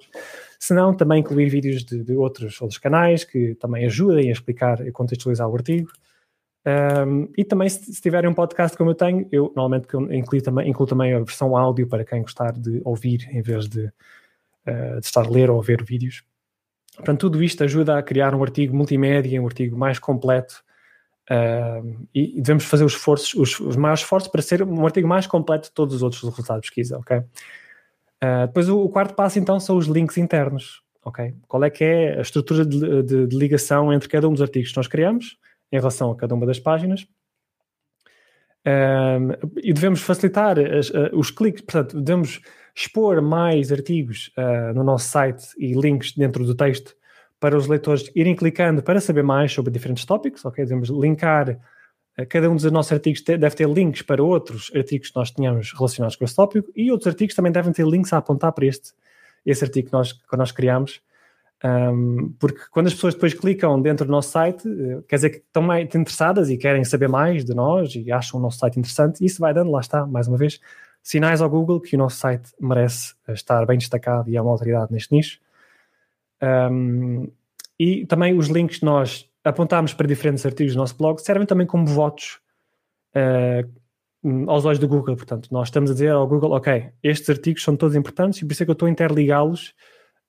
Se 0.60 0.74
não, 0.74 0.94
também 0.94 1.20
incluir 1.20 1.50
vídeos 1.50 1.84
de, 1.84 2.04
de 2.04 2.14
outros, 2.14 2.60
outros 2.62 2.80
canais 2.80 3.24
que 3.24 3.56
também 3.56 3.86
ajudem 3.86 4.30
a 4.30 4.32
explicar 4.32 4.86
e 4.86 4.92
contextualizar 4.92 5.48
o 5.48 5.56
artigo. 5.56 5.92
Um, 6.64 7.28
e 7.36 7.44
também, 7.44 7.68
se, 7.70 7.92
se, 7.94 8.02
tiverem 8.02 8.30
um 8.30 8.34
podcast 8.34 8.78
como 8.78 8.92
eu 8.92 8.96
tenho, 8.96 9.28
eu 9.32 9.52
normalmente 9.56 9.88
incluo 10.12 10.42
também, 10.42 10.70
incluo 10.70 10.88
também 10.88 11.14
a 11.14 11.20
versão 11.20 11.58
áudio 11.58 11.88
para 11.88 12.06
quem 12.06 12.22
gostar 12.22 12.52
de 12.54 12.82
ouvir 12.86 13.28
em 13.32 13.42
vez 13.42 13.68
de, 13.68 13.86
uh, 13.86 15.00
de 15.00 15.06
estar 15.06 15.26
a 15.26 15.30
ler 15.30 15.50
ou 15.50 15.62
ver 15.62 15.84
vídeos. 15.84 16.24
Portanto, 16.96 17.22
tudo 17.22 17.42
isto 17.44 17.64
ajuda 17.64 17.98
a 17.98 18.04
criar 18.04 18.36
um 18.36 18.44
artigo 18.44 18.76
multimédia, 18.76 19.42
um 19.42 19.46
artigo 19.48 19.76
mais 19.76 19.98
completo 19.98 20.64
Uh, 21.30 22.08
e 22.14 22.42
devemos 22.42 22.66
fazer 22.66 22.84
os 22.84 22.94
esforços, 22.94 23.34
os, 23.36 23.60
os, 23.60 23.76
maiores 23.76 24.02
esforços 24.02 24.30
para 24.30 24.42
ser 24.42 24.64
um 24.64 24.86
artigo 24.86 25.08
mais 25.08 25.28
completo 25.28 25.70
de 25.70 25.74
todos 25.74 25.96
os 25.96 26.04
outros 26.04 26.22
resultados 26.22 26.64
de 26.64 26.68
pesquisa, 26.68 26.98
ok? 26.98 27.18
Uh, 27.18 28.48
depois 28.48 28.68
o, 28.68 28.80
o, 28.82 28.90
quarto 28.90 29.14
passo 29.14 29.40
então 29.40 29.60
são 29.60 29.78
os 29.78 29.86
links 29.86 30.18
internos, 30.18 30.82
ok? 31.06 31.34
Qual 31.48 31.64
é 31.64 31.70
que 31.70 31.84
é 31.84 32.18
a 32.18 32.22
estrutura 32.22 32.66
de, 32.66 33.04
de, 33.04 33.28
de, 33.28 33.38
ligação 33.38 33.94
entre 33.94 34.10
cada 34.10 34.28
um 34.28 34.34
dos 34.34 34.42
artigos 34.42 34.72
que 34.72 34.78
nós 34.78 34.88
criamos 34.88 35.38
em 35.72 35.78
relação 35.78 36.12
a 36.12 36.16
cada 36.16 36.34
uma 36.34 36.46
das 36.46 36.60
páginas? 36.60 37.08
Uh, 38.68 39.50
e 39.64 39.72
devemos 39.74 40.02
facilitar 40.02 40.60
as, 40.60 40.92
os 41.14 41.32
cliques, 41.32 41.62
portanto, 41.62 42.02
devemos 42.02 42.42
expor 42.76 43.22
mais 43.22 43.72
artigos 43.72 44.32
no 44.74 44.84
nosso 44.84 45.10
site 45.10 45.46
e 45.58 45.74
links 45.74 46.14
dentro 46.14 46.46
do 46.46 46.56
texto 46.56 46.96
para 47.42 47.58
os 47.58 47.66
leitores 47.66 48.12
irem 48.16 48.36
clicando 48.36 48.84
para 48.84 49.02
saber 49.02 49.24
mais 49.24 49.52
sobre 49.52 49.72
diferentes 49.72 50.06
tópicos, 50.06 50.46
ok? 50.46 50.64
Devemos 50.64 50.90
linkar, 50.90 51.60
eh, 52.16 52.26
cada 52.28 52.48
um 52.48 52.56
dos 52.56 52.72
nossos 52.72 52.92
artigos 52.92 53.24
deve 53.24 53.50
ter 53.50 53.68
links 53.68 54.04
para 54.04 54.24
outros 54.24 54.72
artigos 54.76 55.10
que 55.10 55.16
nós 55.16 55.32
tenhamos 55.32 55.74
relacionados 55.74 56.16
com 56.16 56.24
esse 56.24 56.36
tópico 56.36 56.72
e 56.76 56.92
outros 56.92 57.08
artigos 57.08 57.34
também 57.36 57.52
devem 57.52 57.74
ter 57.74 57.84
links 57.86 58.14
a 58.14 58.18
apontar 58.18 58.52
para 58.54 58.68
este, 58.68 58.94
esse 59.44 59.64
artigo 59.64 59.88
que 59.88 59.94
nós, 59.94 60.14
que 60.14 60.38
nós 60.38 60.52
criamos, 60.52 61.02
um, 61.66 62.32
porque 62.40 62.62
quando 62.70 62.88
as 62.88 62.94
pessoas 62.94 63.16
depois 63.16 63.34
clicam 63.34 63.82
dentro 63.82 64.06
do 64.06 64.12
nosso 64.12 64.30
site, 64.30 64.68
eh, 64.68 65.02
quer 65.08 65.16
dizer 65.16 65.30
que 65.32 65.38
estão 65.38 65.64
mais 65.64 65.84
interessadas 65.84 66.48
e 66.48 66.58
querem 66.58 66.84
saber 66.84 67.10
mais 67.10 67.44
de 67.44 67.56
nós 67.56 67.96
e 67.96 68.12
acham 68.12 68.40
o 68.40 68.44
nosso 68.44 68.60
site 68.60 68.78
interessante, 68.78 69.26
isso 69.26 69.42
vai 69.42 69.52
dando, 69.52 69.72
lá 69.72 69.80
está, 69.80 70.06
mais 70.06 70.28
uma 70.28 70.38
vez, 70.38 70.60
sinais 71.02 71.42
ao 71.42 71.50
Google 71.50 71.82
que 71.82 71.96
o 71.96 72.00
nosso 72.00 72.18
site 72.18 72.52
merece 72.60 73.16
estar 73.30 73.66
bem 73.66 73.80
destacado 73.80 74.30
e 74.30 74.38
é 74.38 74.42
uma 74.42 74.52
autoridade 74.52 74.94
neste 74.94 75.12
nicho. 75.12 75.40
Um, 76.42 77.32
e 77.80 78.06
também 78.06 78.38
os 78.38 78.48
links 78.48 78.80
que 78.80 78.86
nós 78.86 79.30
apontámos 79.44 79.94
para 79.94 80.08
diferentes 80.08 80.46
artigos 80.46 80.74
do 80.74 80.78
nosso 80.78 80.96
blog 80.96 81.20
servem 81.20 81.48
também 81.48 81.66
como 81.66 81.86
votos 81.86 82.40
uh, 83.16 84.50
aos 84.50 84.66
olhos 84.66 84.80
do 84.80 84.88
Google. 84.88 85.16
Portanto, 85.16 85.50
nós 85.52 85.68
estamos 85.68 85.90
a 85.90 85.94
dizer 85.94 86.12
ao 86.12 86.28
Google, 86.28 86.52
ok, 86.52 86.90
estes 87.02 87.30
artigos 87.30 87.64
são 87.64 87.76
todos 87.76 87.96
importantes 87.96 88.40
e 88.40 88.46
por 88.46 88.52
isso 88.52 88.64
é 88.64 88.66
que 88.66 88.72
eu 88.72 88.74
estou 88.74 88.88
a 88.88 88.92
interligá-los 88.92 89.74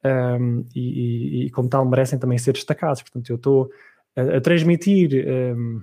um, 0.05 0.65
e, 0.75 1.47
e, 1.47 1.51
como 1.51 1.69
tal, 1.69 1.85
merecem 1.85 2.19
também 2.19 2.39
ser 2.39 2.53
destacados. 2.53 3.03
Portanto, 3.03 3.29
eu 3.31 3.37
estou 3.37 3.71
a, 4.17 4.37
a 4.39 4.41
transmitir 4.41 5.27
um, 5.57 5.83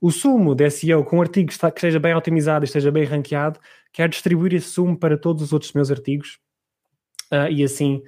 o 0.00 0.10
sumo 0.10 0.54
de 0.54 0.68
SEO 0.70 1.04
com 1.04 1.18
um 1.18 1.22
artigo 1.22 1.46
que, 1.46 1.54
está, 1.54 1.70
que 1.70 1.78
esteja 1.78 1.98
bem 1.98 2.14
otimizado 2.14 2.64
e 2.64 2.66
esteja 2.66 2.90
bem 2.90 3.04
ranqueado, 3.04 3.58
quero 3.92 4.10
distribuir 4.10 4.54
esse 4.54 4.68
sumo 4.68 4.98
para 4.98 5.16
todos 5.16 5.42
os 5.42 5.52
outros 5.52 5.72
meus 5.72 5.90
artigos 5.90 6.38
uh, 7.32 7.48
e 7.50 7.62
assim 7.62 8.02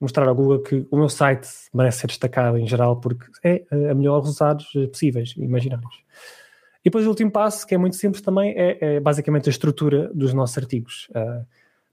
mostrar 0.00 0.26
ao 0.26 0.34
Google 0.34 0.60
que 0.60 0.86
o 0.90 0.96
meu 0.96 1.08
site 1.08 1.48
merece 1.74 2.00
ser 2.00 2.06
destacado 2.06 2.56
em 2.56 2.66
geral 2.66 2.96
porque 2.96 3.26
é 3.44 3.64
a 3.90 3.94
melhor 3.94 4.20
resultados 4.20 4.66
possíveis, 4.90 5.34
imaginários. 5.36 6.02
E 6.80 6.84
depois 6.84 7.04
o 7.04 7.10
último 7.10 7.30
passo, 7.30 7.66
que 7.66 7.74
é 7.74 7.78
muito 7.78 7.96
simples 7.96 8.22
também, 8.22 8.54
é, 8.56 8.78
é 8.96 9.00
basicamente 9.00 9.48
a 9.48 9.50
estrutura 9.50 10.10
dos 10.14 10.32
nossos 10.32 10.56
artigos. 10.56 11.08
Uh, 11.10 11.44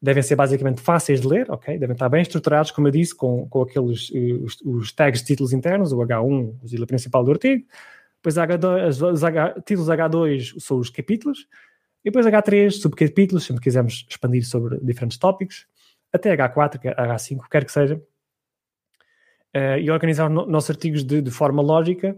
devem 0.02 0.24
ser 0.24 0.36
basicamente 0.36 0.80
fáceis 0.80 1.20
de 1.20 1.28
ler, 1.28 1.52
ok? 1.52 1.78
Devem 1.78 1.94
estar 1.94 2.08
bem 2.08 2.22
estruturados, 2.22 2.72
como 2.72 2.88
eu 2.88 2.92
disse, 2.92 3.14
com, 3.14 3.48
com 3.50 3.64
aqueles 3.64 4.10
os, 4.12 4.62
os 4.64 4.92
tags 4.94 5.22
de 5.22 5.28
títulos 5.28 5.52
internos, 5.52 5.92
o 5.92 5.98
H1, 5.98 6.56
o 6.64 6.66
título 6.66 6.88
principal 6.88 7.24
do 7.24 7.32
artigo. 7.32 7.66
Depois 8.16 8.36
H2, 8.36 9.12
os 9.12 9.24
H, 9.24 9.62
títulos 9.66 9.90
H2 9.90 10.60
são 10.60 10.78
os 10.78 10.90
capítulos. 10.90 11.48
E 12.06 12.10
depois 12.10 12.26
H3, 12.26 12.72
subcapítulos, 12.72 13.46
se 13.46 13.60
quisermos 13.60 14.06
expandir 14.10 14.48
sobre 14.48 14.80
diferentes 14.82 15.18
tópicos 15.18 15.66
até 16.18 16.36
H4, 16.36 16.96
H5, 16.96 17.48
quer 17.50 17.66
que 17.66 17.72
seja, 17.72 18.02
uh, 19.56 19.80
e 19.80 19.90
organizar 19.90 20.30
no, 20.30 20.46
nossos 20.46 20.70
artigos 20.70 21.04
de, 21.04 21.22
de 21.22 21.32
forma 21.32 21.62
lógica 21.62 22.18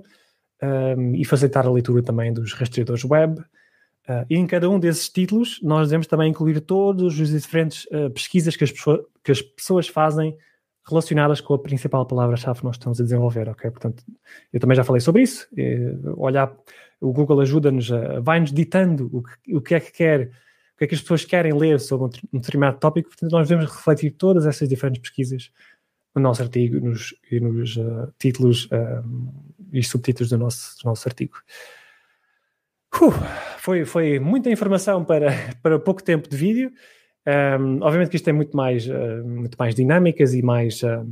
um, 0.62 0.68
ehm, 0.68 1.16
e 1.16 1.26
facilitar 1.26 1.66
a 1.66 1.72
leitura 1.72 2.04
também 2.04 2.34
dos 2.34 2.54
rastreadores 2.54 3.04
web. 3.04 3.40
Uh, 3.40 4.26
e 4.30 4.36
em 4.36 4.48
cada 4.48 4.70
um 4.70 4.80
desses 4.80 5.08
títulos, 5.08 5.60
nós 5.62 5.88
devemos 5.88 6.08
também 6.08 6.32
incluir 6.32 6.60
todos 6.62 7.20
os 7.20 7.30
diferentes 7.30 7.86
uh, 7.86 8.10
pesquisas 8.10 8.56
que 8.56 8.64
as, 8.64 8.72
que 8.72 9.32
as 9.32 9.42
pessoas 9.42 9.88
fazem 9.88 10.36
relacionadas 10.88 11.40
com 11.40 11.54
a 11.54 11.60
principal 11.60 12.06
palavra-chave 12.06 12.60
que 12.60 12.66
nós 12.66 12.76
estamos 12.76 13.00
a 13.00 13.04
desenvolver, 13.04 13.48
ok? 13.48 13.70
Portanto, 13.70 14.04
eu 14.52 14.60
também 14.60 14.76
já 14.76 14.84
falei 14.84 15.00
sobre 15.00 15.22
isso. 15.22 15.48
olhar, 16.18 16.52
o 17.00 17.14
Google 17.14 17.42
ajuda-nos, 17.42 17.92
vai-nos 18.24 18.52
ditando 18.52 19.08
o 19.14 19.22
que, 19.22 19.56
o 19.56 19.62
que 19.62 19.76
é 19.76 19.80
que 19.80 19.92
quer 19.92 20.32
que 20.80 20.86
é 20.86 20.88
que 20.88 20.96
as 20.96 21.02
pessoas 21.02 21.26
querem 21.26 21.54
ler 21.54 21.80
sobre 21.80 22.20
um 22.34 22.40
determinado 22.40 22.80
tópico, 22.80 23.10
portanto 23.10 23.32
nós 23.32 23.48
devemos 23.48 23.72
refletir 23.72 24.12
todas 24.12 24.46
essas 24.46 24.68
diferentes 24.68 25.02
pesquisas 25.02 25.52
no 26.16 26.22
nosso 26.22 26.42
artigo 26.42 26.80
nos, 26.80 27.14
e 27.32 27.40
nos 27.40 27.78
uh, 27.78 28.12
títulos 28.18 28.66
uh, 28.66 29.04
e 29.72 29.84
subtítulos 29.84 30.30
do 30.30 30.38
nosso, 30.38 30.78
do 30.82 30.90
nosso 30.90 31.08
artigo. 31.08 31.38
Uh, 32.96 33.12
foi, 33.58 33.86
foi 33.86 34.20
muita 34.20 34.50
informação 34.50 35.06
para, 35.06 35.32
para 35.62 35.80
pouco 35.80 36.04
tempo 36.04 36.28
de 36.30 36.36
vídeo. 36.36 36.72
Um, 37.28 37.82
obviamente 37.82 38.10
que 38.10 38.16
isto 38.16 38.26
tem 38.26 38.34
muito 38.34 38.56
mais, 38.58 38.88
uh, 38.88 39.24
muito 39.26 39.56
mais 39.58 39.76
dinâmicas 39.76 40.34
e 40.34 40.42
mais, 40.42 40.82
uh, 40.82 41.06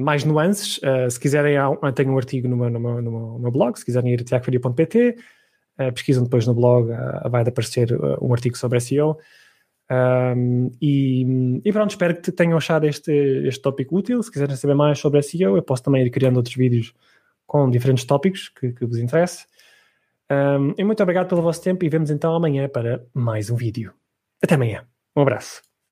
mais 0.00 0.24
nuances. 0.24 0.80
se 1.10 1.20
quiserem, 1.20 1.56
tenho 1.94 2.12
um 2.12 2.16
artigo 2.16 2.48
no 2.48 2.56
meu, 2.56 2.70
no 2.70 2.80
meu, 2.80 3.02
no 3.02 3.38
meu 3.38 3.50
blog, 3.50 3.78
se 3.78 3.84
quiserem 3.84 4.14
ir 4.14 4.22
a 4.22 4.24
tiagofaria.pt, 4.24 5.16
pesquisam 5.94 6.24
depois 6.24 6.46
no 6.46 6.54
blog, 6.54 6.88
vai 7.30 7.42
aparecer 7.42 7.88
um 8.20 8.32
artigo 8.32 8.56
sobre 8.58 8.80
SEO. 8.80 9.16
Um, 9.90 10.70
e, 10.82 11.60
e, 11.64 11.72
pronto, 11.72 11.90
espero 11.90 12.20
que 12.20 12.30
tenham 12.30 12.58
achado 12.58 12.86
este, 12.86 13.12
este 13.46 13.62
tópico 13.62 13.96
útil. 13.96 14.22
Se 14.22 14.30
quiserem 14.30 14.56
saber 14.56 14.74
mais 14.74 14.98
sobre 14.98 15.22
SEO, 15.22 15.56
eu 15.56 15.62
posso 15.62 15.82
também 15.82 16.04
ir 16.04 16.10
criando 16.10 16.36
outros 16.36 16.54
vídeos 16.54 16.92
com 17.46 17.70
diferentes 17.70 18.04
tópicos 18.04 18.50
que, 18.50 18.72
que 18.72 18.84
vos 18.84 18.98
interesse. 18.98 19.46
Um, 20.30 20.74
e 20.76 20.84
muito 20.84 21.02
obrigado 21.02 21.28
pelo 21.28 21.40
vosso 21.40 21.62
tempo 21.62 21.84
e 21.84 21.88
vemos 21.88 22.10
então 22.10 22.34
amanhã 22.34 22.68
para 22.68 23.04
mais 23.14 23.48
um 23.50 23.56
vídeo. 23.56 23.94
Até 24.42 24.54
amanhã. 24.54 24.86
Um 25.16 25.22
abraço. 25.22 25.67